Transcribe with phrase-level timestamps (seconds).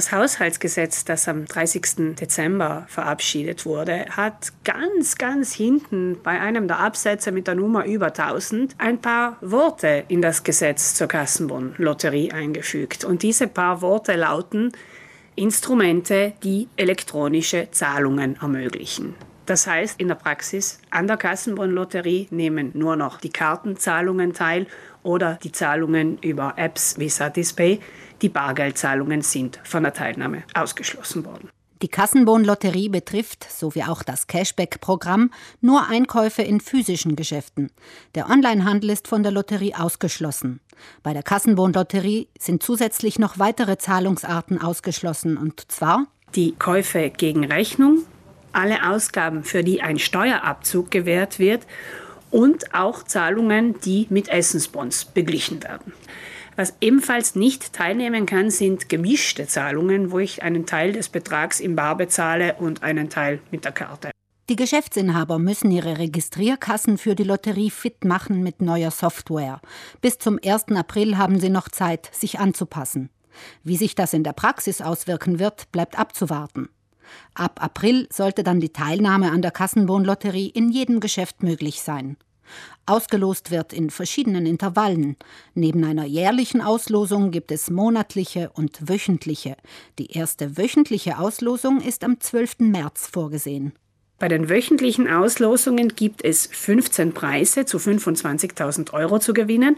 [0.00, 2.16] Das Haushaltsgesetz, das am 30.
[2.18, 8.06] Dezember verabschiedet wurde, hat ganz, ganz hinten bei einem der Absätze mit der Nummer über
[8.06, 13.04] 1000 ein paar Worte in das Gesetz zur Kassenbon-Lotterie eingefügt.
[13.04, 14.72] Und diese paar Worte lauten
[15.34, 19.14] Instrumente, die elektronische Zahlungen ermöglichen.
[19.46, 24.66] Das heißt in der Praxis, an der Kassenbon-Lotterie nehmen nur noch die Kartenzahlungen teil
[25.02, 27.80] oder die Zahlungen über Apps wie Satispay.
[28.22, 31.50] Die Bargeldzahlungen sind von der Teilnahme ausgeschlossen worden.
[31.82, 35.30] Die Kassenbon-Lotterie betrifft, so wie auch das Cashback-Programm,
[35.62, 37.70] nur Einkäufe in physischen Geschäften.
[38.14, 40.60] Der Onlinehandel ist von der Lotterie ausgeschlossen.
[41.02, 48.04] Bei der Kassenbon-Lotterie sind zusätzlich noch weitere Zahlungsarten ausgeschlossen, und zwar die Käufe gegen Rechnung,
[48.52, 51.66] alle Ausgaben, für die ein Steuerabzug gewährt wird
[52.30, 55.92] und auch Zahlungen, die mit Essensbons beglichen werden.
[56.56, 61.76] Was ebenfalls nicht teilnehmen kann, sind gemischte Zahlungen, wo ich einen Teil des Betrags im
[61.76, 64.10] Bar bezahle und einen Teil mit der Karte.
[64.50, 69.60] Die Geschäftsinhaber müssen ihre Registrierkassen für die Lotterie fit machen mit neuer Software.
[70.00, 70.72] Bis zum 1.
[70.74, 73.10] April haben sie noch Zeit, sich anzupassen.
[73.62, 76.68] Wie sich das in der Praxis auswirken wird, bleibt abzuwarten.
[77.34, 82.16] Ab April sollte dann die Teilnahme an der Kassenbonlotterie in jedem Geschäft möglich sein.
[82.86, 85.16] Ausgelost wird in verschiedenen Intervallen.
[85.54, 89.56] Neben einer jährlichen Auslosung gibt es monatliche und wöchentliche.
[89.98, 92.60] Die erste wöchentliche Auslosung ist am 12.
[92.60, 93.72] März vorgesehen.
[94.18, 99.76] Bei den wöchentlichen Auslosungen gibt es 15 Preise zu 25.000 Euro zu gewinnen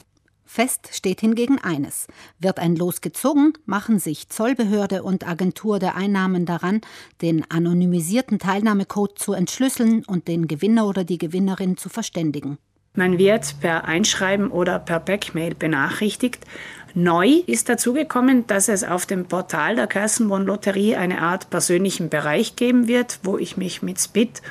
[0.53, 2.05] Fest steht hingegen eines.
[2.37, 6.81] Wird ein Los gezogen, machen sich Zollbehörde und Agentur der Einnahmen daran,
[7.23, 12.59] den anonymisierten Teilnahmecode zu entschlüsseln und den Gewinner oder die Gewinnerin zu verständigen.
[12.93, 16.45] Man wird per Einschreiben oder per Backmail benachrichtigt.
[16.93, 22.87] Neu ist dazugekommen, dass es auf dem Portal der Kassenbon-Lotterie eine Art persönlichen Bereich geben
[22.87, 24.43] wird, wo ich mich mit Spit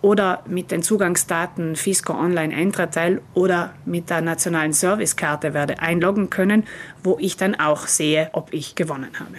[0.00, 6.64] oder mit den Zugangsdaten Fisco Online Eintrateil oder mit der nationalen Servicekarte werde einloggen können,
[7.02, 9.38] wo ich dann auch sehe, ob ich gewonnen habe.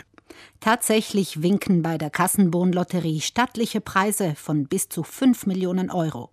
[0.60, 6.32] Tatsächlich winken bei der Kassenbon-Lotterie stattliche Preise von bis zu 5 Millionen Euro.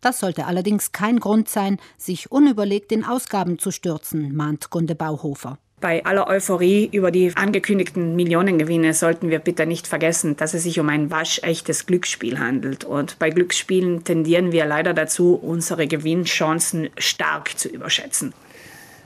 [0.00, 5.58] Das sollte allerdings kein Grund sein, sich unüberlegt in Ausgaben zu stürzen, mahnt Gunde Bauhofer.
[5.80, 10.78] Bei aller Euphorie über die angekündigten Millionengewinne sollten wir bitte nicht vergessen, dass es sich
[10.78, 12.84] um ein waschechtes Glücksspiel handelt.
[12.84, 18.34] Und bei Glücksspielen tendieren wir leider dazu, unsere Gewinnchancen stark zu überschätzen.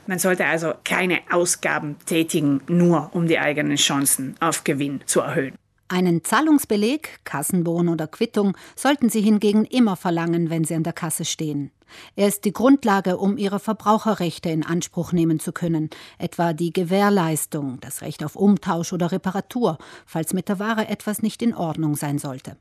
[0.05, 5.55] Man sollte also keine Ausgaben tätigen, nur um die eigenen Chancen auf Gewinn zu erhöhen.
[5.87, 11.25] Einen Zahlungsbeleg, Kassenbon oder Quittung sollten Sie hingegen immer verlangen, wenn Sie an der Kasse
[11.25, 11.71] stehen.
[12.15, 17.79] Er ist die Grundlage, um Ihre Verbraucherrechte in Anspruch nehmen zu können, etwa die Gewährleistung,
[17.81, 19.77] das Recht auf Umtausch oder Reparatur,
[20.07, 22.57] falls mit der Ware etwas nicht in Ordnung sein sollte.